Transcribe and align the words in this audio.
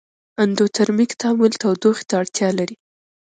اندوترمیک 0.43 1.11
تعامل 1.21 1.51
تودوخې 1.61 2.03
ته 2.09 2.13
اړتیا 2.21 2.49
لري. 2.59 2.75